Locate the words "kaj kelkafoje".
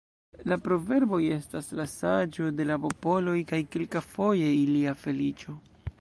3.53-4.53